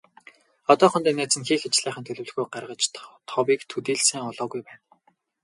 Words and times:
Одоохондоо 0.71 1.13
найз 1.17 1.33
нь 1.37 1.47
хийх 1.47 1.61
ажлынхаа 1.69 2.03
төлөвлөгөөг 2.05 2.49
гаргаж, 2.53 2.81
товыг 3.29 3.61
төдий 3.71 3.97
л 3.99 4.03
сайн 4.09 4.23
олоогүй 4.31 4.61
байна. 4.67 4.83